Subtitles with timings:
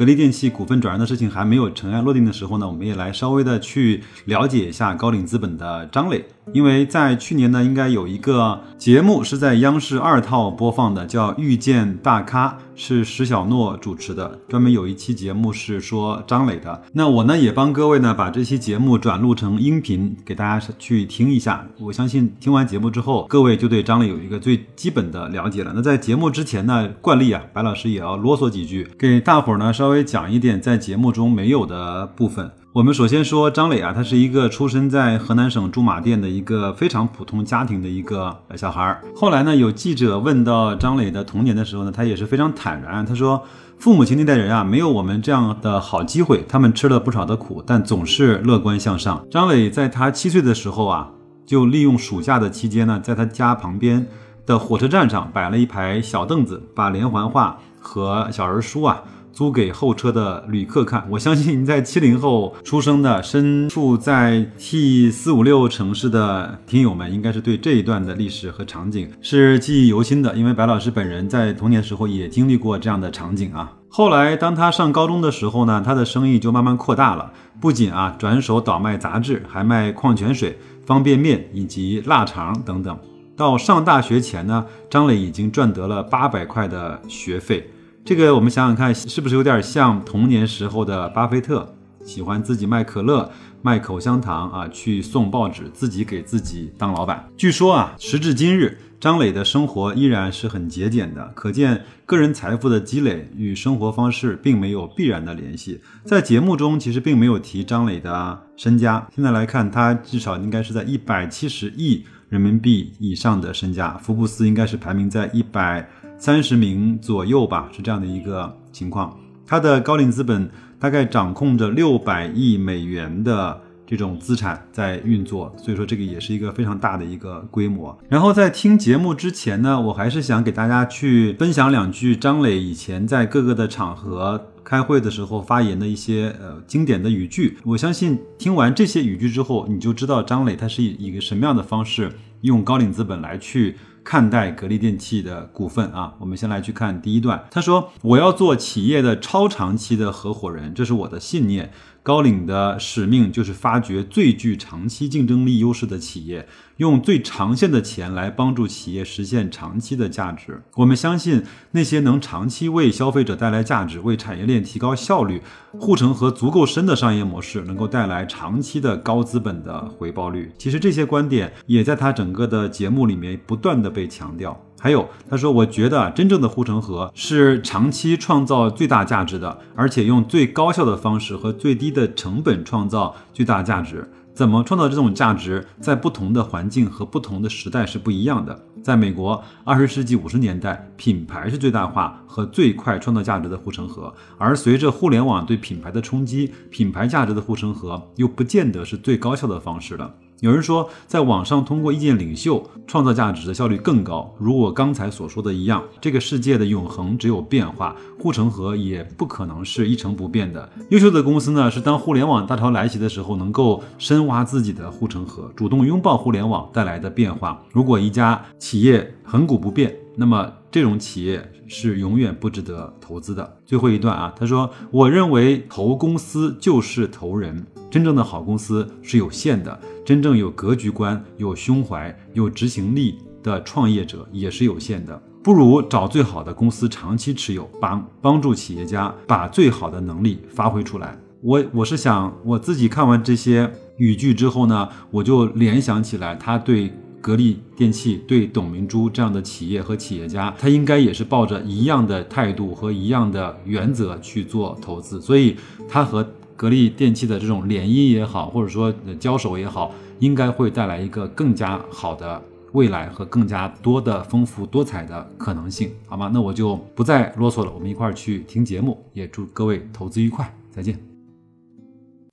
[0.00, 6.24] 格力电器股份转让的事情还没有尘埃落定的时候呢，我们也来稍微的去了解一下高瓴资本的张磊。
[6.54, 16.82] 因为在去年呢，应该有一个节目是在央视二套播放的，叫《遇见大咖》，是石小诺主持的，专门有一期节目是说张磊的。
[16.94, 21.64] 那我呢也帮各位呢把这期节目转录成音频，给大家去听一下。
[21.78, 25.72] 我相信听完节目之后，各位就对张磊有一个最基本的了解了。
[25.76, 32.48] 那在节目之前呢，惯例啊，白老师也要啰嗦几句，给大伙儿呢稍 稍微讲一点在节目中没有的部分。
[32.72, 39.02] 我们首先说张磊啊，他是一个出生在河南省驻马店的一个非常普通家庭的一个小孩儿。
[39.16, 43.42] 后来呢，有记者问到张磊的童年的时候呢，他也是非常坦然，他说
[43.80, 51.10] ：“父母亲那代人啊，没有我们这样的好机会，他们吃了不少的苦，但总是乐观向上。”张磊在他七岁的时候啊，
[51.44, 54.06] 就利用暑假的期间呢，在他家旁边
[54.46, 59.02] 的火车站上摆了一排小凳子，把连环画和小人书啊。
[59.32, 70.34] 租给候车的旅客看，我相信在七零后出生的、身处在 T 四五六城市的听友们，应该是对这一段的历史和场景是记忆犹新的。
[70.34, 73.72] 因为白老师本人在童年时候也经历过这样的场景啊。
[73.88, 82.96] 后来当他上高中的时候呢，他的生意就慢慢扩大了，不仅啊转手倒卖杂志，还卖矿泉水、方便面以及腊肠等等。
[83.36, 87.68] 到上大学前呢，张磊已经赚得了八百块的学费。
[88.04, 93.30] 这个我们想想看，是不是有点像童年时候的巴菲特，喜欢自己卖可乐、
[93.62, 97.28] 卖口香糖啊，去送报纸，自己给自己当老板。
[97.36, 105.80] 据说啊，时至今日，张磊的生活依然是很节俭的，可见个人财富的积累与生活方式并没有必然的联系。
[106.04, 115.88] 在节目中，其实并没有提张磊的身家，现在来看，他至少应该是在一百七十亿人民币以上的身家，福布斯应该是排名在一百。
[116.20, 119.18] 三十名左右吧，是这样的一个情况。
[119.46, 120.48] 它的高瓴资本
[120.78, 127.98] 大概掌控着六百亿美元的这种资产在运作，所以说这个也是一个非常大的一个规模。
[128.06, 137.56] 然后在听节目之前呢，我还是想给大家去分享两句张磊以前在各个的场合开会的时候发言的一些呃经典的语句。
[137.64, 143.76] 我相信听完这些语句之后，你就知道张磊他是以一个什么样的方式用高瓴资本来去。
[144.04, 147.44] 看待格力电器的股份啊，我们先来去看第一段。
[147.50, 151.72] 他说：“我要做企业的超长期的合伙人，这是我的信念。”
[152.02, 160.62] 高瓴的使命就是发掘最具长期竞争力优势的企业，用最长线的钱来帮助企业实现长期的价值。
[160.76, 170.50] 我们相信那些能长期为消费者带来价值、为产业链提高效率、护城河足够深的商业模式，能够带来长期的高资本的回报率。
[170.56, 174.58] 其实这些观点也在他整个的节目里面不断的被强调。
[174.82, 184.10] 还有，他说：“我觉得真正的护城河是长期创造最大价值的，而且用最高效的方式和最低的成本创造最大价值。
[184.32, 188.58] 怎么创造这种价值，在不同的环境和不同的时代是不一样的。
[188.82, 204.34] 在美国，二十世纪五十年代，品牌是最大化和最快创造价值的护城河；而随着互联网对品牌的冲击，品牌价值的护城河又不见得是最高效的方式了。”有人说，在网上通过意见领袖创造价值的效率更高。
[204.38, 210.66] 如我刚才所说的一样，这个世界的永恒只有变化，护城河也不可能是一成不变的。
[210.88, 217.62] 优秀的公司呢，是当互联网大潮来袭的时候，能够深挖自己的护城河，主动拥抱互联网带来的变化。
[217.70, 223.58] 如果一家企业恒古不变，那么这种企业是永远不值得投资的。
[223.66, 235.20] 最后一段啊，他说：“我认为投公司就是投人。”真正的好公司是有限的，真正有格局观、有胸怀、有执行力的创业者也是有限的。
[235.42, 241.18] 不如找最好的公司长期持有，帮帮助企业家把最好的能力发挥出来。
[241.42, 255.56] 我我是想，我自己看完这些语句之后呢，我就联想起来，他对格力电器、对董明珠这样的企业和企业家，他应该也是抱着一样的态度和一样的原则去做投资，所以
[255.88, 256.26] 他和。
[256.60, 262.38] 格力电器的这种联姻也好，或者说交手也好，应该会带来一个更加好的
[262.72, 266.30] 未来和更加多的丰富多彩的可能性，好吗？
[266.34, 271.19] 那我就不再啰嗦了，我们一块儿去听节目，也祝各位投资愉快，再见。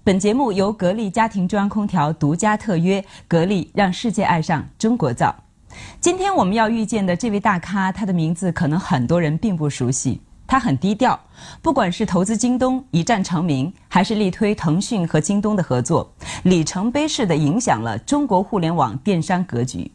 [0.08, 5.36] 本节目由格力家庭中央空调独家特约，格力让世界爱上中国造。
[6.00, 10.22] 今天我们要遇见的这位大咖，他的名字可能很多人并不熟悉。
[10.48, 11.20] 他很低调，
[11.62, 16.10] 不管是投资京东一战成名，还是力推腾讯和京东的合作，
[16.44, 19.92] 里程碑式的影响了中国互联网电商格局。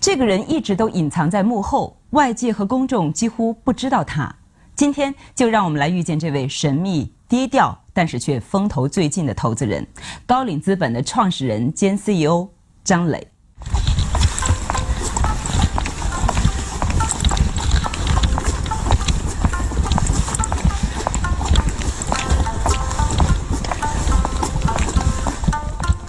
[0.00, 4.34] 这个人一直都隐藏在幕后，外界和公众几乎不知道他。
[4.74, 9.86] 今天就让我们来遇见这位神秘低调，但是却风头最劲的投资人——
[10.28, 12.46] 高瓴资本的创始人兼 CEO
[12.84, 13.26] 张磊。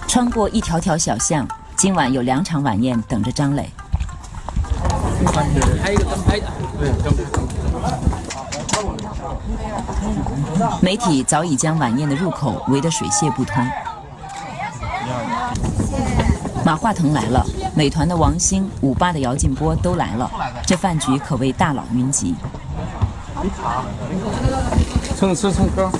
[0.06, 3.70] 穿过一条条小巷，今晚有两场晚宴等着张磊。
[10.80, 13.66] 媒体早已将晚宴的入口围得水泄不通。
[16.64, 17.44] 马化腾来了，
[17.74, 20.30] 美团的王兴、五八的姚劲波都来了，
[20.66, 22.34] 这饭局可谓大佬云集。
[25.16, 25.90] 蹭吃蹭喝，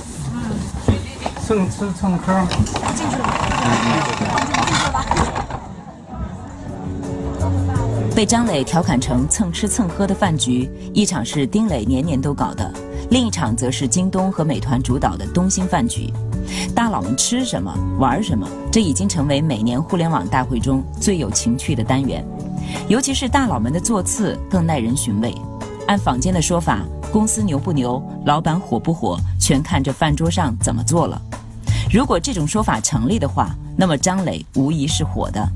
[1.45, 2.33] 蹭吃蹭喝。
[2.95, 3.31] 进去了吗？
[8.15, 12.73] 被张磊调侃成蹭吃蹭喝的饭局，一场是丁磊年年都搞的，
[13.09, 16.11] 另一场则是京东和美团主导的东兴饭局。
[16.73, 22.25] 大佬们吃什么玩什么，这已经成为每年互联网大会中最有情趣的单元。
[22.87, 25.33] 尤其是大佬们的座次更耐人寻味。
[25.87, 31.21] 按坊间的说法，公司牛不牛，老板火不火，全看这饭桌上怎么做了。
[31.91, 35.47] 如果这种说法成立的话，那么张磊无疑是火的。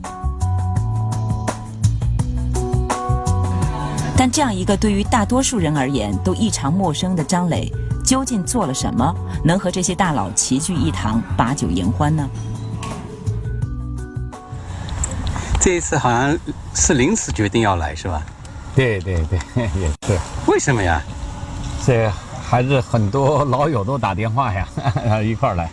[4.20, 7.72] 但这样一个对于大多数人而言都异常陌生的张磊，
[8.04, 12.28] 究竟做了什么，能和这些大佬齐聚一堂把酒言欢呢？
[15.62, 16.38] 这一次好像
[16.76, 18.22] 是临时决定要来，是吧？
[18.76, 19.40] 对对对，
[19.80, 20.20] 也是。
[20.48, 21.02] 为什么呀？
[21.86, 22.12] 这
[22.46, 24.68] 还是很多老友都打电话呀，
[25.24, 25.70] 一块儿来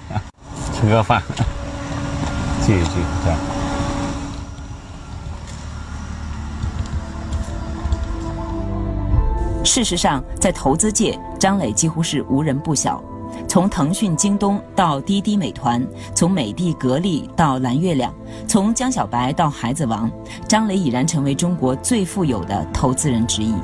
[0.72, 1.20] 吃个饭，
[2.64, 2.90] 聚一聚，
[3.25, 3.56] 这样。
[9.76, 12.99] 事实上，在投资界，张磊几乎是无人不晓。
[13.46, 18.11] 从腾讯、京东到滴滴、美团，从美的、格力到蓝月亮，
[18.49, 20.11] 从江小白到孩子王，
[20.49, 23.55] 张磊已然成为中国最富有的投资人之一。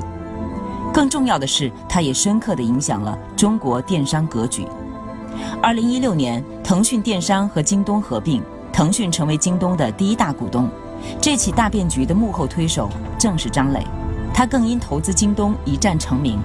[0.93, 4.67] 更重要的是，他也深刻地影响了中国电商格局。
[5.63, 10.69] 二零一六年，腾讯电商和京东合并，腾讯成为京东的第一大股东。
[11.19, 12.87] 这起大变局的幕后推手
[13.17, 13.83] 正是张磊。
[14.33, 16.41] 他更因投资京东一战成名。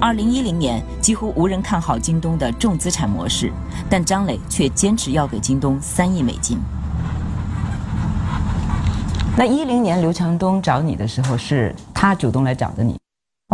[0.00, 3.52] 二零一零年，几乎无人看好京东的重资产模式，
[3.90, 6.58] 但张磊却坚持要给京东三亿美金。
[9.36, 12.96] 那一零年刘强东找你的时候，是他主动来找的你？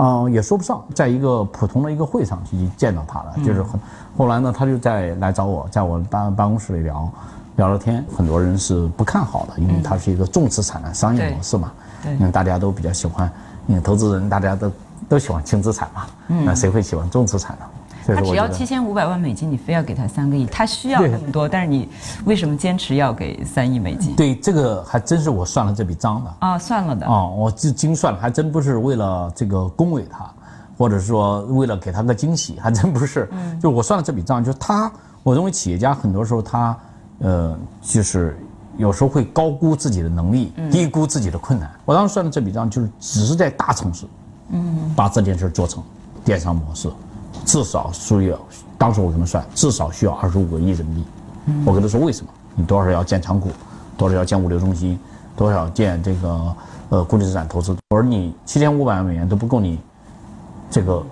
[0.00, 3.80] 嗯，也说不上，在一个普通的一个会上去见到他了，就是很。
[4.16, 7.10] 后来呢，他就在来找我，在我办办公室里聊，
[7.56, 8.04] 聊聊天。
[8.14, 11.72] 很多人是不看好的，因为他是一个重资产的商业模式嘛，
[12.18, 13.30] 因为大家都比较喜欢。
[13.66, 14.72] 因为投资人大家都
[15.08, 17.64] 都喜欢轻资产嘛，那谁会喜欢重资产呢？
[18.06, 21.88] 他只要七千五百万美金，你非要给他三个亿，他需要那么多，但是你
[22.26, 24.15] 为什么坚持要给三亿美金？
[24.15, 30.31] 对，这个还真是我算了这笔账的啊，算了的啊，我精精算，还真不是为了这个恭维他，
[30.77, 33.27] 或者说为了给他个惊喜，还真不是。
[33.32, 36.77] 嗯，就我算了这笔账，就是他，我认为企业家很多时候他，
[37.20, 38.38] 呃，就是。
[38.76, 41.70] 有时候会高估自己的能力，低估自己的困难。
[41.84, 44.06] 我当时算的这笔账，就是只是在大城市，
[44.50, 45.82] 嗯，把这件事做成
[46.24, 46.90] 电商模式，
[47.44, 48.38] 至少需要，
[48.76, 51.04] 当时我跟他算，至少需要二十五个亿人民币。
[51.64, 52.32] 我跟他说为什么？
[52.54, 53.50] 你多少要建仓库，
[53.96, 54.98] 多少要建物流中心，
[55.36, 56.56] 多少建这个
[56.88, 57.76] 呃固定资产投资。
[57.90, 59.78] 我说你七千五百万美元都不够你
[60.70, 61.04] 这个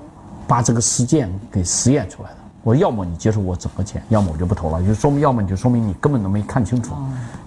[0.46, 2.36] 把这个实践给实验出来的。
[2.62, 4.82] 我要么你接受我整个钱，要么我就不投了。
[4.82, 6.94] 就说明要么你就说明你根本都没看清楚，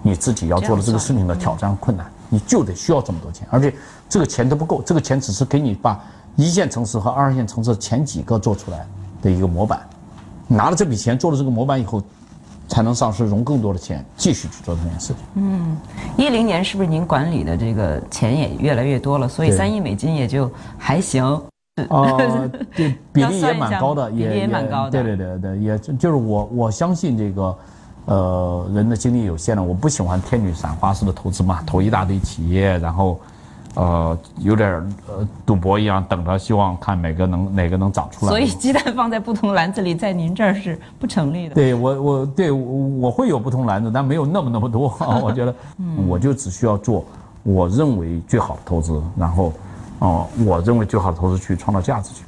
[0.02, 3.74] 你自己要做的这个事情的挑战困难，你就得需要这么多钱，而且
[4.08, 5.98] 这个钱都不够，这个钱只是给你把
[6.36, 8.86] 一线城市和二线城市前几个做出来
[9.22, 9.80] 的一个模板。
[10.48, 12.02] 拿了这笔钱做了这个模板以后，
[12.68, 15.16] 才能上市融更多的钱，继续去做这件事情。
[15.34, 15.76] 嗯，
[16.16, 19.26] 一零年是不是您管理的这个钱也越来越多了？
[19.26, 21.42] 所以三亿美金也就还行。
[21.90, 24.90] 哦， 对，比例也蛮高的，也也蛮高的。
[24.90, 27.58] 对对对对，也就是我我相信这个，
[28.06, 33.20] 呃，人的精力有限了，我不喜欢天女散花式的投资嘛，投一大堆企业，然后，
[33.74, 34.70] 呃，有点
[35.06, 38.30] 呃赌博一样，等着希望看哪个能哪个能长出来。
[38.30, 41.54] 所以鸡蛋放在不同篮子里，在您这儿是不成立的。
[41.54, 44.96] 对我我对我会有不同篮子，但没有那么那么多。
[45.22, 45.54] 我觉得，
[46.08, 47.04] 我就只需要做
[47.42, 49.52] 我认为最好的投资，然后，
[49.98, 52.22] 哦，我认为最好的投资去创造价值去。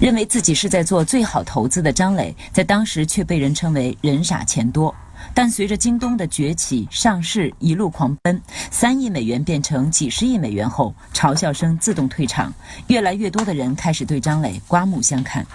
[0.00, 4.94] 认为自己是在做最好投资的张磊，在当时却被人称为人傻钱多。
[5.34, 8.40] 但随着京东的崛起、上市一路狂奔，
[8.70, 12.50] 三亿美元变成几十亿美元后，嘲笑声自动退场，
[12.86, 15.46] 越来越多的人开始对张磊刮目相看。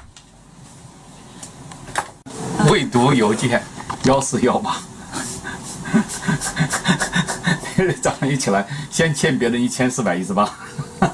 [2.69, 3.59] 未读邮件
[4.05, 4.77] 幺四幺八，
[8.03, 10.47] 早上一起来先欠别人一千四百一十八。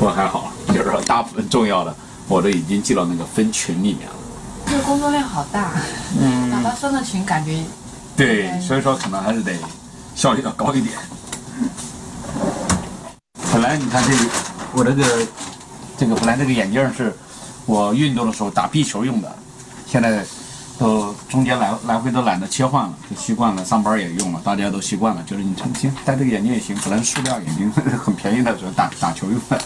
[0.00, 1.94] 我还好，就是说大部分重要的
[2.26, 4.14] 我都已经记到那个分群里面了。
[4.66, 5.70] 这个工作量好大，
[6.20, 7.62] 嗯，哪怕分的群，感觉
[8.16, 9.52] 对，所以说可能还是得
[10.16, 10.96] 效率要高一点。
[13.52, 14.16] 本来你看这个，
[14.72, 15.04] 我这个
[15.96, 17.16] 这个本来这个眼镜是
[17.66, 19.32] 我运动的时候打壁球用的，
[19.92, 20.24] 现在。
[20.78, 23.64] 都中间来来回都懒得切换了，就习惯了。
[23.64, 25.22] 上班也用了，大家都习惯了。
[25.24, 29.62] 就是你成天戴这个眼镜也行，可能塑料眼镜，很便宜的，时候打 打球用的。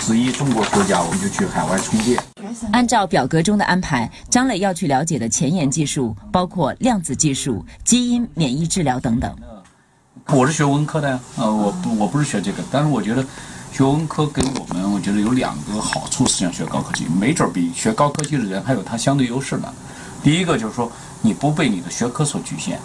[0.00, 2.22] 十一中国国家，我们就去海外充电。
[2.72, 9.36] 按照表格中的安排，张磊要去了解的前沿技术包括量子技术、基因免疫治疗等等。
[10.28, 13.26] 我是学文科的呀，呃，我我不是学这个，但是我觉得。
[13.72, 19.74] 学文科给我们，我觉得有两个好处，实际上学高科技，没准比学高科技的人还有他相对优势呢。
[20.22, 22.76] 第一个就是说，你不被你的学科所局限；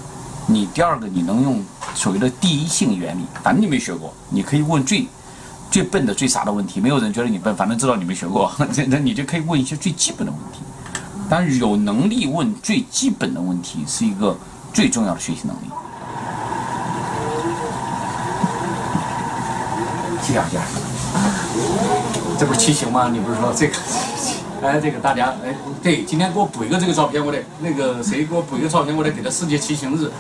[0.48, 1.62] 你第二个，你能用
[1.94, 5.06] 所谓的第一性原理，反正你没学过，你可以问最
[5.70, 8.50] 最笨的、最傻的问题，没有人觉得你笨，反正知道你没学过，
[8.88, 10.60] 那你就可以问一些最基本的问题。
[11.30, 14.38] 但是有能力问最基本的问题，是一个
[14.72, 15.66] 最重要的学习能力。
[20.28, 20.60] 这两件，
[22.38, 23.08] 这不是骑行吗？
[23.10, 23.78] 你不是说这个？
[24.62, 30.12] 哎，这个大家哎，对，今天给我补一个这个照片，我得那个谁给我补一个照片，我得给他世界骑行日，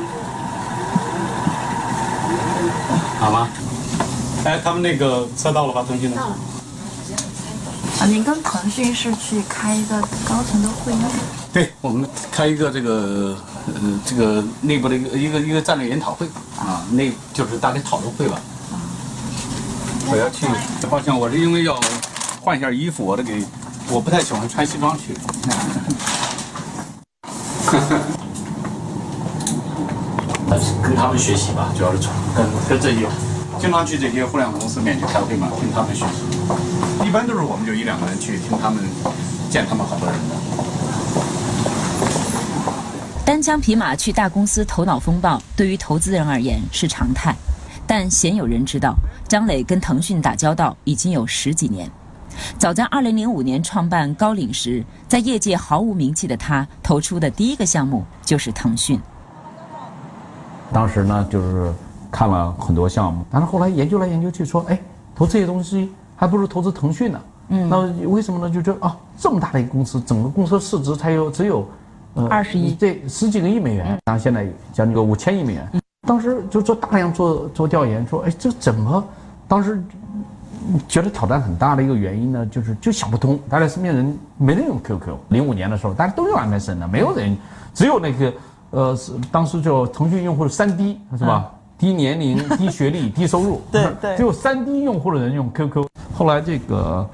[3.19, 3.49] 好吗？
[4.45, 5.83] 哎，他们那个车到了吧？
[5.85, 6.15] 腾讯的。
[6.15, 6.35] 到了。
[7.99, 10.97] 啊，您跟腾讯是去开一个高层的会议？
[11.51, 13.35] 对，我们开一个这个
[13.65, 16.25] 呃这个内部的一个一个一个战略研讨会
[16.57, 18.39] 啊，那就是大家讨论会吧。
[20.09, 20.47] 我要去，
[20.89, 21.77] 抱歉，我是因为要
[22.41, 23.43] 换一下衣服，我得给，
[23.89, 25.13] 我不太喜欢穿西装去。
[30.81, 33.05] 跟他们学习吧，主要是从跟跟这些
[33.59, 37.05] 经常去这些互联网公司面去开会嘛，听他们学习。
[37.05, 38.81] 一般都是我们就一两个人去听他们，
[39.49, 40.35] 见他们好多人的。
[43.25, 47.35] 单枪匹马去大公司头脑风暴，对于投资人而言是常态。
[47.87, 48.93] 但鲜有人知道，
[49.27, 51.89] 张磊跟腾讯打交道已经有十几年。
[52.59, 58.99] 早在2005年创办高瓴时，在业界毫无名气的他，投出的第一个项目就是腾讯。
[60.71, 61.73] 当时呢，就是
[62.11, 64.77] 看了很多项目，但是后来研究来研究去，说，哎，
[65.15, 67.21] 投这些东西还不如投资腾讯呢。
[67.47, 68.53] 嗯，那为什么呢？
[68.53, 71.65] 就觉得啊，这么大的一个公司，整个公司市值才有只有，
[72.15, 75.67] 呃，二十亿，这十几个亿美元，然后现在将近个五千亿美元。
[76.07, 79.03] 当时就做大量做做调研，说，哎，这怎么？
[79.47, 79.83] 当时
[80.87, 83.37] 觉得挑战很大的一个原因呢，就是就想不通。
[83.49, 87.37] 大家身边人没人用 QQ，零五年的时候，大家都用 MSN 的，没有人，
[87.73, 88.33] 只有那个，
[88.71, 91.51] 呃，是当时叫腾讯用户的三 D 是吧？
[91.77, 95.85] 低年龄、 低学历、低收入，对 对，只有三低用户的人用 QQ。
[96.15, 97.07] 后来这个。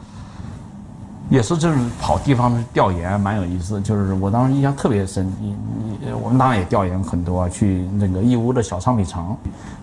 [1.30, 3.82] 也是就是跑地方的调研，蛮有意思。
[3.82, 5.56] 就是我当时印象特别深，你
[6.00, 9.36] 你我们当然也调研很多，去那个义乌的小商品城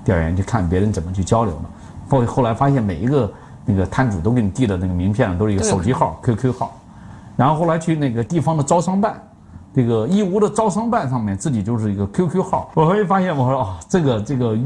[0.05, 1.63] 调研，去看别人怎么去交流的。
[2.09, 3.33] 后后来发现每一个
[3.65, 6.77] 那个摊主都给你递的那个名片都是一个手机号、QQ 号。
[7.37, 9.21] 然后后来去那个地方的招商办，
[9.75, 12.71] 这个义乌的招商办上面自己就是一个 QQ 号。
[12.75, 14.59] 我会发现，我说哦，这个这个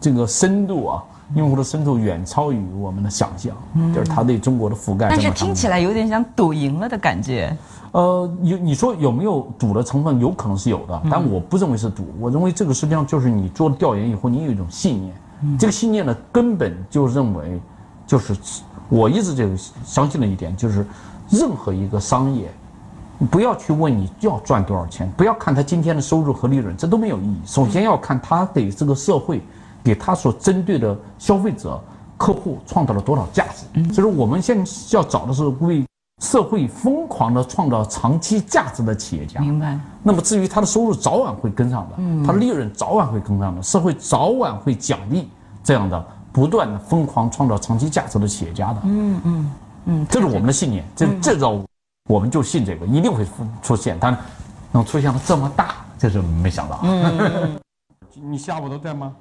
[0.00, 1.02] 这个深度啊。
[1.34, 3.54] 用户的深度远超于我们的想象，
[3.94, 5.08] 就是它对中国的覆盖。
[5.10, 7.54] 但是听起来有点像赌赢了的感觉。
[7.92, 10.18] 呃，有你说有没有赌的成分？
[10.18, 12.06] 有可能是有的，但我不认为是赌。
[12.18, 15.14] 我认为这个实际上就是你做了调研以后，你有一种信念。
[15.58, 17.60] 这个信念呢，根本就认为，
[18.06, 18.34] 就是
[18.88, 19.44] 我一直就
[19.84, 20.86] 相信的一点，就是
[21.30, 22.50] 任何一个商业，
[23.18, 27.40] 你不要去问你要赚多少钱，不要看他今天的收入和利润，这都没有意义。
[27.44, 29.42] 首先要看他给这个社会。
[29.82, 31.80] 给他所针对的消费者
[32.16, 33.66] 客户创造了多少价值。
[33.92, 35.84] 所以说，我们现在要找的是为
[36.20, 39.40] 社会疯狂的创造长期价值的企业家。
[39.40, 39.78] 明白。
[40.02, 45.28] 那么至于他的收入早晚会跟上的，他的利润早晚会跟上的，社会早晚会奖励
[45.62, 48.80] 这样的不断的疯狂创造长期价值的企业家的。
[48.84, 49.52] 嗯嗯
[49.84, 51.60] 嗯，这是我们的信念，这这招
[52.08, 53.24] 我们就信这个一定会
[53.62, 54.18] 出现，但是
[54.72, 56.80] 能出现的这么大，这是没想到。
[58.20, 59.14] 你下午都在吗？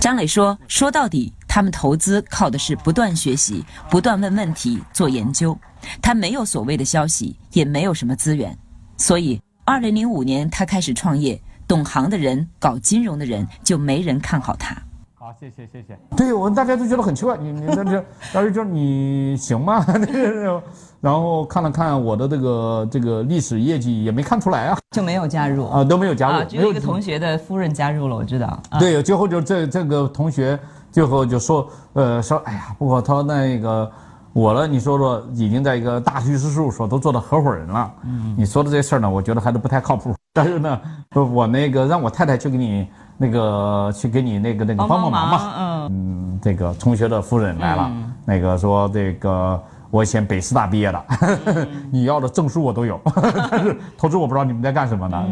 [0.00, 5.58] 张磊说：“说到底，他们投资靠的是不断学习、不断问问题、做研究。
[6.00, 8.56] 他没有所谓的消息，也没有什么资源，
[8.96, 14.76] 所以，二零零五年他开始创业，懂行的人、搞金融的人就没人看好他。
[15.14, 15.98] 好，谢谢谢谢。
[16.16, 19.84] 对我们大家都觉得很奇怪，你你在这，当时就你行吗？
[21.00, 28.58] 然后看了看我的这个这个历史业绩，也没看出来啊，就没有加入啊，都没有加入，只有一个同学的夫人加入了，我知道。
[28.80, 30.58] 对，最后就这这个同学
[30.90, 33.88] 最后就说，呃，说哎呀，不过他那个
[34.32, 40.12] 我呢，你说说，已经在一个大律师事务所都做到合伙人了，嗯，你说的这事儿呢，我觉得还是不太靠谱。
[40.32, 40.80] 但是呢，
[41.14, 47.88] 我那个让我太太去给你那个去给你那个那个帮帮忙嘛，嗯，这个同学的夫人来了，
[48.24, 49.62] 那个说这个。
[49.90, 51.04] 我以前北师大毕业的，
[51.90, 53.00] 你要的证书我都有，
[53.50, 55.24] 但是投资我不知道你们在干什么呢？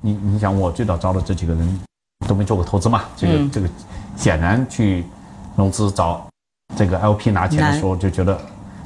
[0.00, 1.80] 你你你想，我最早招的这几个人
[2.28, 3.02] 都没做过投资嘛？
[3.16, 3.68] 这个这个
[4.16, 5.04] 显然去
[5.56, 6.26] 融资找
[6.76, 8.38] 这个 LP 拿钱的时候就觉得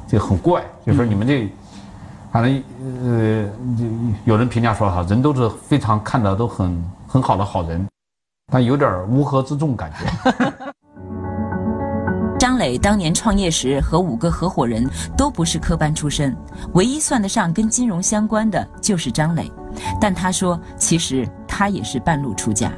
[0.07, 1.47] 这个很怪，就说你们这
[2.31, 2.63] 反正
[3.03, 3.47] 呃
[4.25, 7.87] 有人评价说哈，人都是非常看的都很很好的好人，
[8.51, 10.33] 但有点乌合之众感觉。
[12.59, 14.85] 张磊当年创业时和五个合伙人
[15.15, 16.35] 都不是科班出身，
[16.73, 19.49] 唯一算得上跟金融相关的就是张磊。
[19.97, 22.69] 但他说，其实他也是半路出家。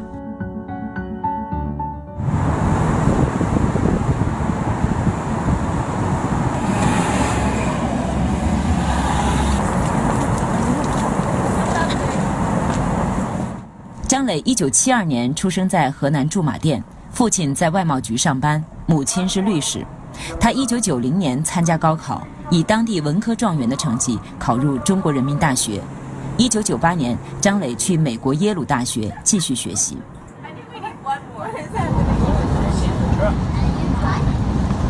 [14.08, 18.64] 张磊一九七二年出生在河南驻马店，父亲在外贸局上班。
[18.86, 19.86] 母亲是律师，
[20.40, 25.82] 他一九九零年参加高考，以当地文科状元的成绩考入中国人民大学。
[26.38, 29.98] 一九九八年，张磊去美国耶鲁大学继续学习。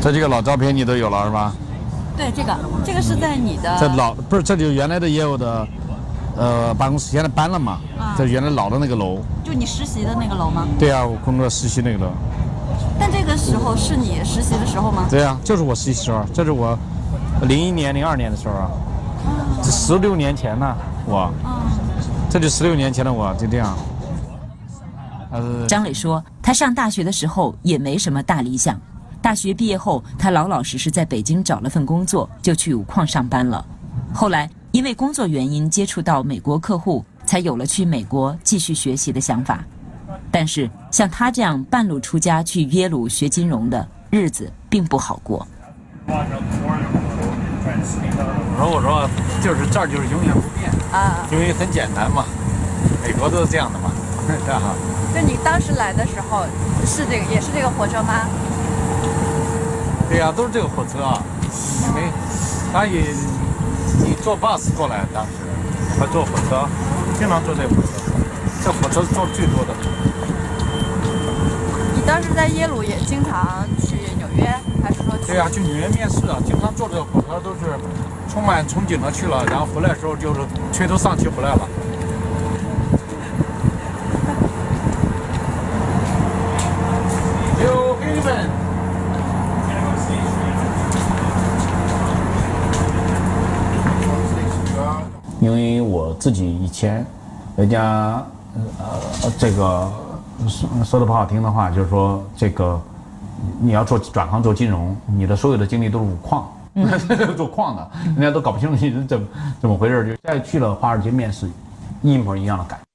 [0.02, 1.54] 这几个老照片你都有了是吧？
[2.18, 3.78] 对，这个这个是在你的。
[3.80, 5.68] 这老不是，这就原来的业务的，
[6.36, 7.80] 呃，办公室现在搬了嘛？
[8.00, 8.16] 啊。
[8.18, 9.20] 这原来老的那个楼。
[9.44, 10.68] 就你实习的那个楼吗？
[10.80, 12.12] 对啊，我工作实习那个楼。
[13.02, 15.08] 但这个时候是你实习的时候吗？
[15.10, 16.78] 对啊，就是我实习时候，这是我
[17.42, 18.70] 零一年、零二年的时候啊，
[19.64, 21.34] 这十六年前呢，我，
[22.30, 23.76] 这就十六年前的我就这样。
[25.68, 28.80] 张磊说，他上大学的时候也没什么大理想，
[29.20, 33.66] 大学毕业后，他老老实实在北京找了份工作，就去五矿上班了。
[34.14, 39.64] 后来因为工作原因接触到美国客户，才有了去美国继续学习的想法。
[40.42, 45.46] 但是像他这样半路出家去耶鲁学金融的日子并不好过。
[46.08, 46.14] 我
[48.58, 49.08] 说我说
[49.40, 52.26] 就是这儿就是永远不变啊，因为很简单嘛，
[53.04, 53.92] 美国都是这样的嘛，
[54.26, 54.74] 是吧？
[55.14, 56.44] 就你当时来的时候
[56.88, 58.28] 是这个也是这个火车吗？
[60.10, 61.22] 对呀，都是这个火车啊，
[61.94, 62.10] 没，
[62.74, 63.14] 他也
[64.04, 65.34] 你坐 bus 过来当时，
[66.00, 66.68] 还坐火车，
[67.20, 67.92] 经常坐这个火车，
[68.66, 69.71] 这火车坐最多的。
[72.12, 74.44] 当时在耶鲁也经常去纽约，
[74.84, 75.16] 还是说？
[75.26, 77.60] 对呀，去纽约面试啊，经常坐这个火车都是
[78.30, 80.42] 充满憧憬的去了，然后回来的时候就是
[80.74, 81.62] 垂头丧气回来了。
[87.64, 88.50] 有黑粉。
[95.40, 97.06] 因为我自己以前，
[97.56, 98.22] 人家
[98.78, 99.90] 呃这个。
[100.48, 102.80] 说说的不好听的话，就是说这个
[103.60, 106.48] 你要做转行做金融，你的所有的精力都是五矿，
[107.36, 109.28] 做矿的，人家都搞不清楚你是怎么
[109.62, 110.16] 怎么回事。
[110.16, 111.50] 就再去了华尔街面试，
[112.02, 112.86] 一模一样的感觉，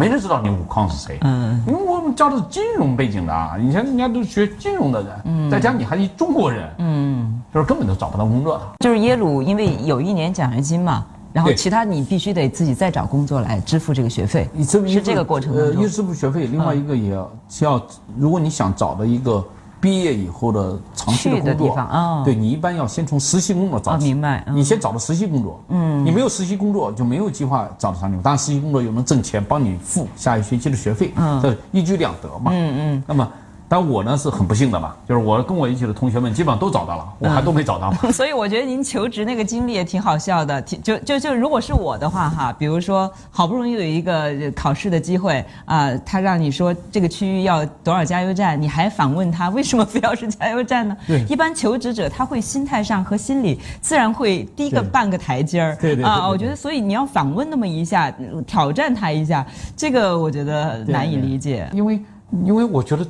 [0.00, 1.18] 没人知道你五矿是谁。
[1.22, 8.64] 嗯，因为我们教的是金融背景的啊，以前人家都学金融的人，嗯，再加上你还是中国人，嗯，就是根本都找不到工作的。
[8.80, 11.04] 就是耶鲁，因为有一年奖学金嘛。
[11.34, 14.48] 然后其他你必须得自己再找工作来支付这个学费，
[14.86, 15.52] 是这个过程。
[15.52, 17.28] 呃，一个支付学费，另外一个也要
[17.60, 17.82] 要，
[18.16, 19.44] 如果你想找到一个
[19.80, 24.06] 毕业以后的长期的工作啊，对你一般要先从实习工作找起。
[24.06, 24.44] 明白。
[24.52, 28.16] 你先找到实习工作，嗯，你没有实习工作就没有计划找到长期。
[28.22, 32.52] 当然，实习工作又能挣钱，帮你付下一学期的学费，嗯，这一举两得嘛。
[32.54, 33.02] 嗯嗯。
[33.08, 33.28] 那么
[33.68, 37.92] 但我呢是很不幸的嘛，就是我跟我一起的同学们基本上都找到了，我还都没找到。
[38.12, 50.96] 所以我觉得您求职那个经历也挺好笑的，挺就就就如果是我的话哈，比如说好不容易有一个考试的机会啊，他让你说这个区域要多少加油站，你还反问他为什么非要是加油站呢？
[51.06, 55.76] 对，一般求职者他会心态上和心理自然会低个半个台阶儿。
[55.80, 58.12] 对对啊，我觉得所以你要反问那么一下，
[58.46, 59.44] 挑战他一下，
[59.76, 61.68] 这个我觉得难以理解。
[61.72, 62.00] 因为
[62.44, 63.04] 因为我觉得。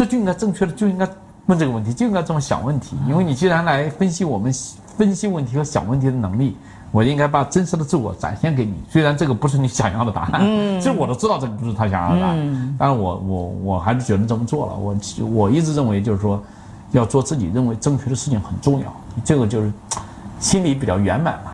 [0.00, 1.06] 这就应该正确的，就应该
[1.44, 2.96] 问这个问题，就应该这么想问题。
[3.06, 4.50] 因为你既然来分析我们
[4.96, 6.56] 分析问题和想问题的能力，
[6.90, 8.72] 我应该把真实的自我展现给你。
[8.88, 10.40] 虽然这个不是你想要的答案，
[10.80, 14.74] 其实我都知道这个不是他想要的答案，但是我我我还是决定这么做了。
[14.74, 14.96] 我
[15.30, 16.42] 我一直认为就是说，
[16.92, 18.90] 要做自己认为正确的事情很重要，
[19.22, 19.70] 这个就是
[20.38, 21.52] 心里比较圆满嘛。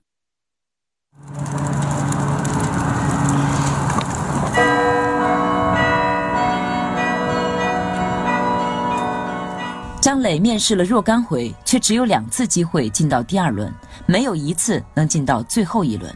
[10.06, 13.74] 张磊面试了若干回，却只有两次机会进到第二轮，
[14.06, 16.14] 没有一次能进到最后一轮。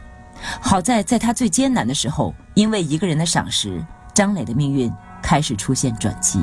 [0.61, 4.89] 好在在他最艰难的时候，因为一个人的赏识，张磊的命运
[5.21, 6.41] 开始出现转机。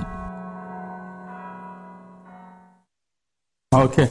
[3.71, 4.11] OK，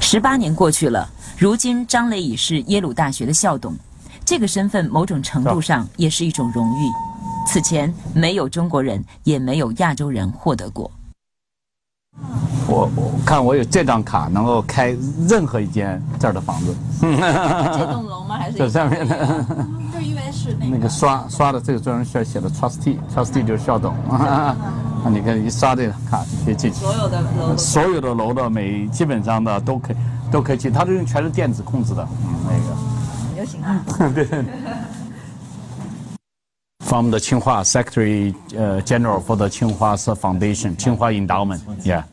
[0.00, 3.76] 十八年过去了，如今张磊已是耶鲁大学的校董，
[4.24, 6.90] 这个身份某种程度上也是一种荣誉。
[7.46, 10.90] 此前没有中国人，也没有亚洲人获得过。
[12.68, 14.96] 我我看我有这张卡，能够开
[15.28, 16.74] 任何一间这儿的房子。
[17.00, 18.36] 这栋楼吗？
[18.36, 19.44] 还是这上面的？
[19.92, 23.94] 就因为是那个刷刷的这个专门需要写的 trustee，trustee 就是校董。
[24.10, 24.56] 啊，
[25.08, 26.80] 你看一刷这个卡就可以进去。
[26.80, 29.96] 所有的楼，所有的楼的每基本上的都可以
[30.30, 32.08] 都可以进，它这用全是电子控制的。
[32.24, 32.74] 嗯，那个。
[33.38, 33.80] 有型啊。
[34.12, 34.26] 对。
[36.96, 38.34] From the Tsinghua Secretary
[38.86, 41.60] General for the Tsinghua Foundation, Tsinghua Endowment.
[41.84, 42.04] Yeah.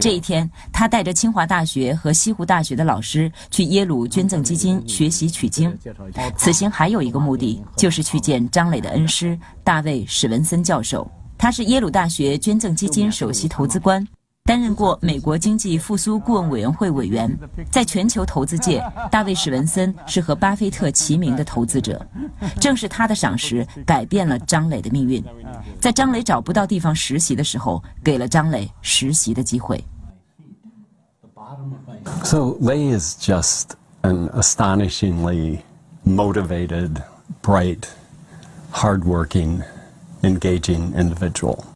[0.00, 5.76] 这一天，他带着清华大学和西湖大学的老师去耶鲁捐赠基金学习取经。
[6.36, 11.10] 此行还有一个目的，就是去见张磊的恩师大卫史文森教授。
[11.36, 14.06] 他是耶鲁大学捐赠基金首席投资官。
[14.50, 17.30] 担任过美国经济复苏顾问委员会委员，
[17.70, 22.04] 在全球投资界，大卫史文森是和巴菲特齐名的投资者。
[22.58, 25.24] 正是他的赏识改变了张磊的命运，
[25.80, 29.84] 在张磊找不到地方实习的时候，给了张磊实习的机会。
[32.24, 35.60] So Lei is just an astonishingly
[36.04, 37.00] motivated,
[37.40, 37.84] bright,
[38.72, 39.62] hardworking,
[40.22, 41.69] engaging individual.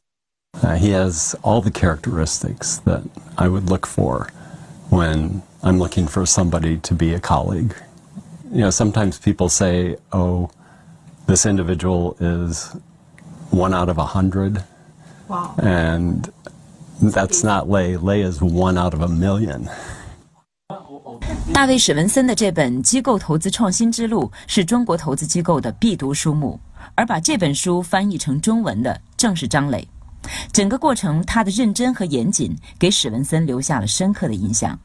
[0.62, 3.04] Uh, he has all the characteristics that
[3.38, 4.30] I would look for
[4.90, 7.74] when I'm looking for somebody to be a colleague.
[8.52, 10.50] You know, sometimes people say, oh,
[11.28, 12.76] this individual is
[13.52, 14.64] one out of a hundred.
[15.28, 15.56] Wow.
[15.62, 16.28] And
[17.02, 17.96] that's not Lay.
[17.98, 19.70] Lay is one out of a million.
[21.54, 26.60] 大卫史文森的这本《机构投资创新之路》是中国投资机构的必读书目，
[26.96, 29.88] 而把这本书翻译成中文的正是张磊。
[30.52, 34.78] 整个过程，他的认真和严谨给史文森留下了深刻的印象，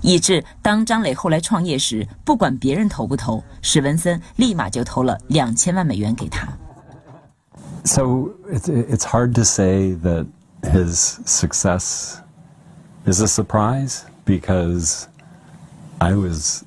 [0.00, 6.48] 以致当张磊后来创业时，不管别人投不投，史文森立马就投了两千万美元给他。
[7.84, 10.26] So it's it's hard to say that
[10.62, 12.18] his success
[13.04, 15.06] is a surprise because
[15.98, 16.64] I was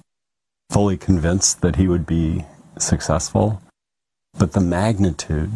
[0.70, 2.44] fully convinced that he would be
[2.78, 3.60] successful,
[4.38, 5.52] but the magnitude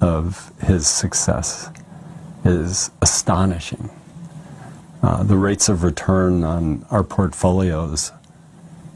[0.00, 1.70] of his success
[2.45, 3.89] is astonishing.
[5.03, 8.11] Uh, the rates of return on our portfolios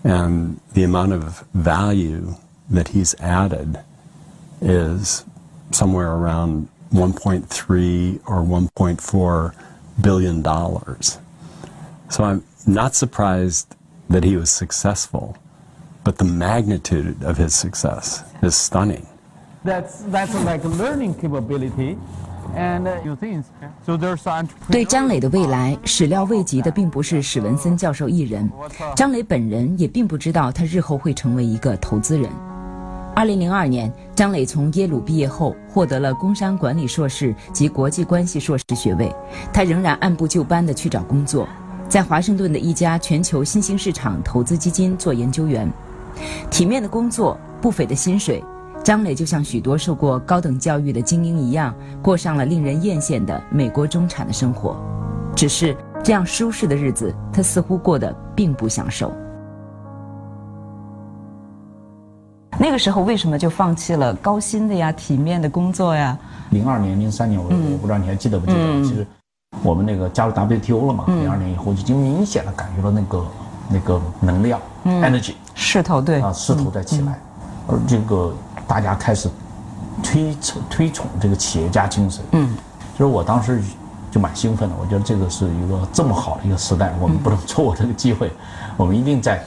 [0.03, 2.35] and the amount of value
[2.69, 3.79] that he's added
[4.61, 5.25] is
[5.71, 9.55] somewhere around 1.3 or 1.4
[10.01, 11.19] billion dollars.
[12.09, 13.75] So I'm not surprised
[14.09, 15.37] that he was successful,
[16.03, 19.07] but the magnitude of his success is stunning.
[19.63, 21.97] That's that's like learning capability
[24.69, 28.49] 对张磊的未来始料未及的，并不是史文森教授一人，
[28.95, 32.29] 张磊本人也并不知道他日后会成为一个投资人。
[33.15, 39.13] 二零零二年，张磊从耶鲁毕业后，获得了工商管理硕士及国际关系硕士学位。
[39.51, 41.47] 他仍然按部就班地去找工作，
[41.89, 45.69] 在华盛顿的一家全球新兴市场投资基金做研究员，
[46.49, 48.43] 体面的工作，不菲的薪水。
[48.83, 54.75] 张磊就像许多受过高等教育的精英一样，过上了令人艳羡的美国中产的生活。
[55.35, 59.11] 只是这样舒适的日子，他似乎过得并不享受。
[62.57, 66.17] 那个时候为什么就放弃了高薪的呀、体面的工作呀？
[66.49, 68.83] 零二年、零三年，我我不知道你还记得不记得？
[68.83, 69.05] 其实
[69.61, 73.25] 我们那个加入 WTO 了嘛，零二年以后已经明显的感觉到那个
[73.69, 77.19] 那个能量 energy 势头对啊势头在起来，
[77.67, 78.33] 而这个
[78.69, 79.27] 大家开始
[80.03, 82.23] 推崇推崇这个企业家精神。
[82.33, 82.55] 嗯，
[82.93, 83.59] 就是我当时
[84.11, 88.31] 就蛮兴奋的，我觉得这个是一个这么好的一个时代，我们不能错过这个机会，
[88.77, 89.43] 我们一定在。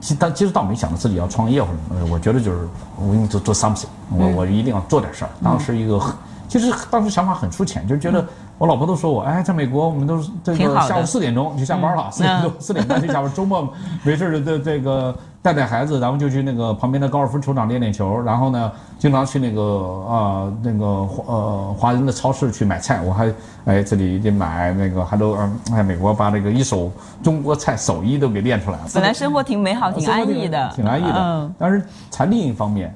[0.00, 5.30] 其实但其实倒没想到自己要创业或者什么，我觉得就是我应该做做 something，我我一定要做点事儿。
[5.44, 6.12] 当时一个很，
[6.48, 8.26] 其实当时想法很粗浅，就觉得
[8.58, 19.62] 我老婆都说我，哎，在美国我们都是这个下午四点钟就下班了，四点多四点半就下班，周末没事儿的这个带带孩子，然后就去那个旁边的高尔夫球场练练球，然后呢，经常去那个
[20.08, 26.92] 啊、那个华呃华人的超市去买菜，我还哎这里得买那个还都嗯哎美国把这个一手
[27.24, 28.84] 中国菜手艺都给练出来了。
[28.94, 31.16] 本来生活挺美好、挺安逸的，挺安逸的。
[31.16, 32.94] 嗯，但是在另一方面，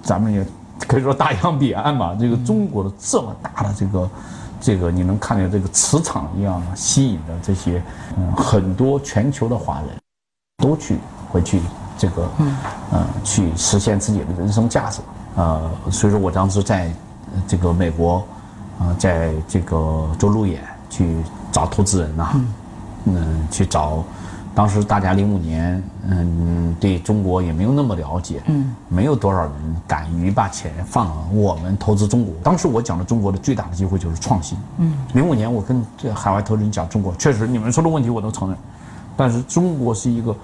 [0.00, 0.46] 咱们也
[0.86, 2.16] 可以说大洋彼岸吧。
[2.20, 4.10] 这个中国的这么大的这个，
[4.60, 7.82] 这个你能看见这个磁场一样吸引的这些，
[8.16, 9.88] 嗯，很多全球的华人
[10.58, 10.98] 都去
[11.32, 11.60] 回去
[11.96, 12.54] 这个，嗯，
[12.92, 15.00] 呃，去实现自己的人生价值。
[15.34, 16.84] 呃，所以说我当时在
[17.34, 18.22] 呃这个美国，
[18.78, 21.16] 啊、在这个做路演去
[21.50, 22.28] 找投资人呐、
[23.06, 24.04] 嗯，去找，
[24.54, 29.50] 当时大家零五年，嗯，对中国也没有那么了解，嗯，没有多少人
[29.86, 32.34] 敢于把钱放我们投资中国。
[32.42, 38.58] 当时我讲的中国的最大的机会就是创新，嗯，零五年我跟这海外投资人讲中国，确实你们说的问题我都承认，
[39.16, 40.36] 但是中国是一个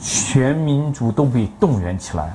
[0.00, 2.34] 全民族都被动员起来，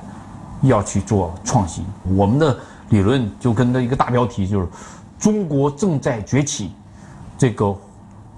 [0.62, 1.84] 要去做创新。
[2.16, 2.56] 我们的
[2.90, 4.68] 理论就跟着一个大标题就是
[5.18, 6.72] 中国正在崛起，
[7.36, 7.74] 这个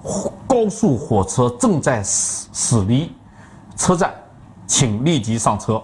[0.02, 3.12] 火高速火车正在驶驶离
[3.76, 4.12] 车站，
[4.66, 5.82] 请立即上车。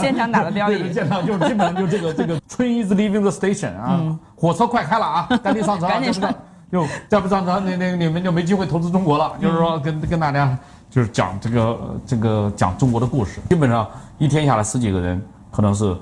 [0.00, 4.00] 现场打的标语，现场就是基本上就这个这个 train is leaving the station 啊，
[4.34, 6.32] 火车快开了啊，赶紧上车啊，赶紧上
[6.72, 9.32] 就再不上车，那那你们就没机会投资中国了。
[9.40, 10.56] 就是说跟跟大家
[10.90, 13.86] 就是讲这个这个讲中国的故事，基本上
[14.18, 15.96] 一天下来十几个人，可能是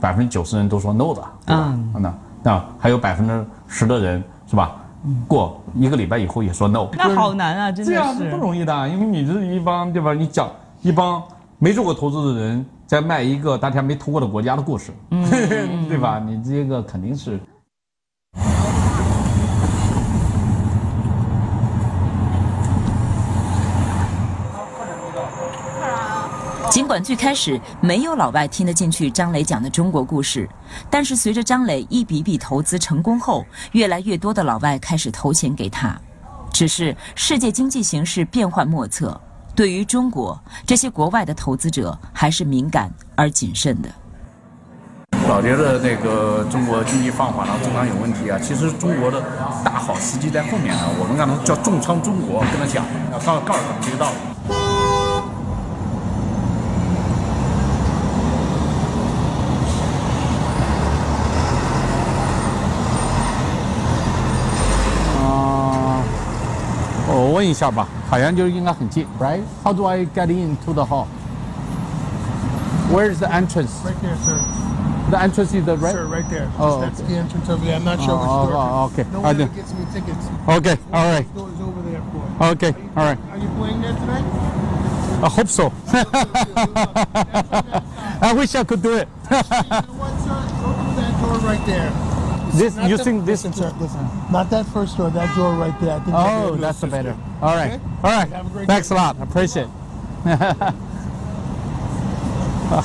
[0.00, 1.74] 百分之九十人都说 no 的，对吧？
[1.98, 4.76] 那那还有百分之十的人是吧？
[5.26, 10.14] 过一个礼拜以后也说 no，那好难啊，真的这样是不容易的，因为你这一帮对吧？
[10.14, 10.48] 你讲
[10.80, 11.22] 一帮
[11.58, 15.28] 没做过投资的人在卖一个大家没投过的国家的故事，嗯
[15.88, 16.20] 对吧？
[16.24, 17.40] 你这个肯定是
[26.72, 30.48] 尽管最开始没有老外听得进去张磊讲的中国故事，
[30.88, 35.94] 但是随着张磊一笔笔投资成功后，越来越多的老外开始投钱给他。
[36.50, 39.20] 只是世界经济形势变幻莫测，
[39.54, 43.90] 对于中国这些国外的投资者还是敏感而谨慎的。
[45.28, 48.38] 老觉得那个中国经济放缓了，增长有问题啊。
[48.38, 49.22] 其实中国的
[49.62, 50.88] 大好时机在后面呢。
[50.98, 52.82] 我们让他叫重仓中国，跟他讲，
[53.12, 54.31] 要告告诉他们这个道理。
[67.41, 71.05] 问一下吧，好像就应该很近，right？How do I get into the hall?
[72.91, 73.71] Where is the entrance?
[73.83, 74.39] Right there, sir.
[75.09, 75.91] The entrance is the right.
[75.93, 76.47] Sir, right there.
[76.59, 77.13] Oh, That's okay.
[77.13, 77.75] the entrance over there.
[77.75, 78.55] I'm not sure Oh, which oh, door.
[78.57, 79.05] oh, okay.
[79.11, 80.27] No I one do- ever gets me tickets.
[80.47, 81.25] Okay, all right.
[81.25, 82.45] Which door is over there for?
[82.51, 83.19] Okay, all right.
[83.31, 84.25] Are you playing there tonight?
[85.23, 85.71] I hope so.
[88.21, 89.07] I wish I could do it.
[89.07, 89.41] you know
[89.97, 90.35] what, sir?
[90.61, 91.91] Go through that door right there.
[92.54, 93.44] This Not you the- think this?
[93.44, 94.00] Listen, sir, listen.
[94.30, 95.10] Not that first door.
[95.10, 95.96] That door right there.
[95.96, 97.14] I think Oh, that's the better.
[97.40, 97.80] All right, Okay?
[98.02, 98.28] all right.
[98.30, 99.16] Have a great Thanks a lot.
[99.20, 99.68] Appreciate.
[102.70, 102.84] 啊，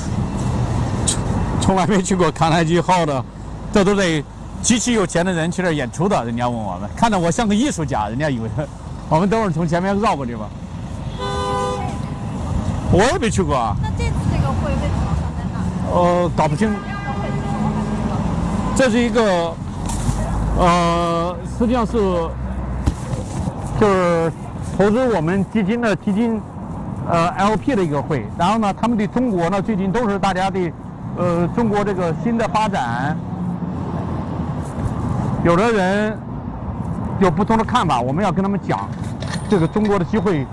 [1.60, 3.22] 从从来没去过卡耐基 hall 的，
[3.70, 4.24] 这都得
[4.62, 6.24] 极其有钱的人去那儿演出的。
[6.24, 8.48] 人家问我们，看到我像个艺术家，人家以为
[9.10, 10.48] 我们等会儿从前面绕过去吧。
[12.90, 15.60] 我也没去过啊，那这次这个会为什么放在哪？
[15.92, 16.66] 呃，搞不清。
[16.70, 18.16] 这样的会是什么还不知道。
[18.78, 19.52] 这是一个，
[20.56, 21.94] 呃，实际上是
[23.80, 24.32] 就是
[24.76, 26.40] 投资我们基金的基金，
[27.10, 28.24] 呃，LP 的一个会。
[28.38, 30.72] 然后呢，他们对中国呢，最近都是大家对，
[31.16, 33.16] 呃，中国这个新的发展，
[35.42, 36.16] 有的人
[37.18, 38.88] 有不同的看法，我们要跟他们讲
[39.48, 40.46] 这个中国的机会。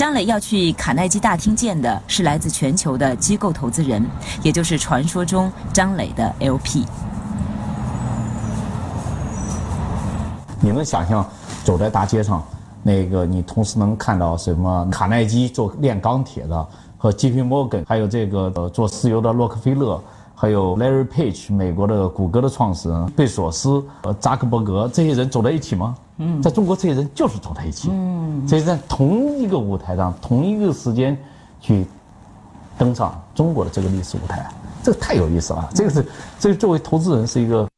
[0.00, 4.02] 张磊要去卡耐基大厅见的是来自全球的机构投资人，
[4.42, 6.86] 也就是传说中张磊的 LP。
[10.58, 11.22] 你能想象
[11.62, 12.42] 走在大街上，
[12.82, 17.42] 那个你同时能看到什么卡耐基做炼钢铁的，和 J.P.
[17.42, 20.02] Morgan，还有这个做石油的洛克菲勒，
[20.40, 25.94] 还有 Larry Page，美国的谷歌的创始人贝索斯，呃扎克伯格，这些人走在一起吗？
[26.16, 31.14] 嗯，在中国这些人就是走在一起，嗯，所以在同一个舞台上，同一个时间
[31.60, 31.84] 去
[32.78, 34.50] 登上中国的这个历史舞台，
[34.82, 35.68] 这个太有意思了。
[35.74, 36.06] 这个是，
[36.38, 37.68] 这个作为投资人是一个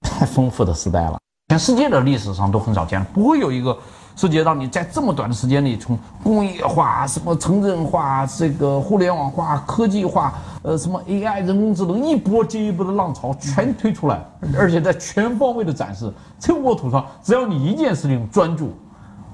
[0.00, 1.16] 太丰富的时代了，
[1.50, 3.78] 全世界的历史上都很少见，不会有一个
[4.14, 14.22] 世界让你在这么短的时间里，从工业化、什么城镇化、这个互联网化、科技化，呃，什么 AI 人工智能一波接一波的浪潮全推出来，
[14.56, 16.12] 而且在全方位的展示。
[16.38, 18.72] 这沃土上，只要你一件事情专注、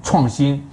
[0.01, 0.65] 创新。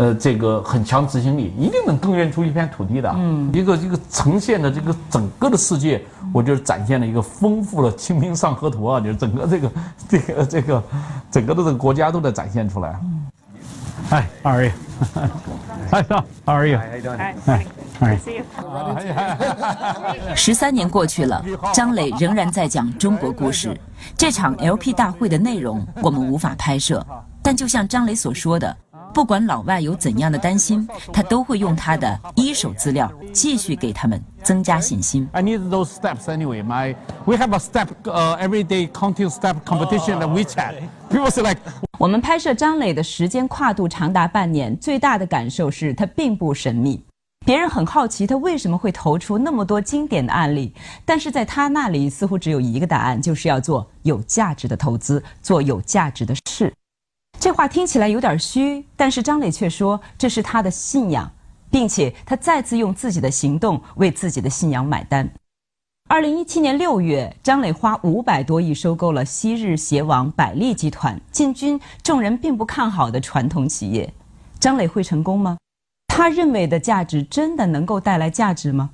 [0.00, 3.14] 呃，这个很强执行力，一定能耕耘出一片土地的。
[3.18, 9.70] 嗯，一个一个呈现的这个整个的世界，我就是展现了一个丰富的《清明上河图》啊，就是整个这个
[10.08, 10.82] 这个这个
[11.30, 12.98] 整个的这个国家都在展现出来。
[14.08, 14.72] Hi, how are you?
[15.92, 16.78] Hi, how are you?
[17.46, 17.66] Hi,
[18.00, 18.16] hi.
[20.34, 23.78] 十三年过去了， 张磊仍然在讲中国故事。
[24.16, 27.04] 这场 LP 大会的内容我们无法拍摄，
[27.42, 28.74] 但就像张磊所说的。
[29.12, 35.28] 不管老外有怎样的担心，他都会用他的一手资料继续给他们增加信心。
[35.32, 36.62] I need those steps anyway.
[36.62, 36.94] My
[37.24, 40.74] we have a step uh every day counting step competition at WeChat.
[41.10, 41.60] People say like
[41.98, 47.04] 我们拍摄张磊的时间跨度长达半年，最大的感受是他并不神秘。
[47.46, 50.72] 别人很好奇他为什么会投出那么多经典的案例，
[51.06, 56.42] 但是在他那里似乎只有一个答案，就是要做有价值的投资，做有价值的事。
[57.40, 61.32] 这话听起来有点虚，但是张磊却说这是他的信仰，
[61.70, 65.26] 并且他再次用自己的行动为自己的信仰买单。
[66.06, 74.12] 二零一七年六月，张磊花五百多亿收购了昔日鞋王百利集团，进军众人并不看好的传统企业。
[74.58, 75.56] 张磊会成功吗？
[76.08, 78.90] 他认为的价值真的能够带来价值吗？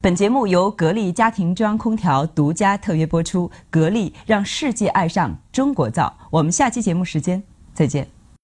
[0.00, 6.12] 本节目由格力家庭中央空调独家特约播出，格力让世界爱上中国造。
[6.30, 7.40] 我们下期节目时间。
[7.74, 8.23] 再见。